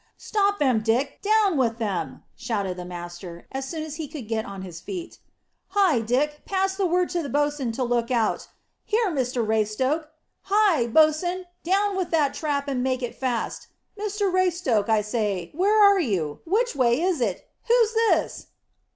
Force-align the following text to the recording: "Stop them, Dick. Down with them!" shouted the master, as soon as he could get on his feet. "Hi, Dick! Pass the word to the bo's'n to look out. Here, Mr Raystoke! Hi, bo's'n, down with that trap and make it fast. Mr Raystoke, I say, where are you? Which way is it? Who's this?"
"Stop 0.17 0.57
them, 0.57 0.79
Dick. 0.81 1.21
Down 1.21 1.57
with 1.57 1.77
them!" 1.77 2.23
shouted 2.35 2.75
the 2.75 2.85
master, 2.85 3.45
as 3.51 3.65
soon 3.65 3.83
as 3.83 3.97
he 3.97 4.07
could 4.07 4.27
get 4.27 4.45
on 4.45 4.63
his 4.63 4.79
feet. 4.79 5.19
"Hi, 5.77 5.99
Dick! 6.01 6.41
Pass 6.43 6.75
the 6.75 6.87
word 6.87 7.09
to 7.11 7.21
the 7.21 7.29
bo's'n 7.29 7.71
to 7.73 7.83
look 7.83 8.09
out. 8.09 8.47
Here, 8.83 9.11
Mr 9.11 9.45
Raystoke! 9.45 10.07
Hi, 10.49 10.87
bo's'n, 10.87 11.45
down 11.63 11.95
with 11.95 12.09
that 12.09 12.33
trap 12.33 12.67
and 12.67 12.81
make 12.81 13.03
it 13.03 13.13
fast. 13.13 13.67
Mr 13.95 14.33
Raystoke, 14.33 14.89
I 14.89 15.01
say, 15.01 15.51
where 15.53 15.79
are 15.83 15.99
you? 15.99 16.39
Which 16.45 16.75
way 16.75 16.99
is 17.03 17.21
it? 17.21 17.47
Who's 17.67 17.93
this?" 17.93 18.47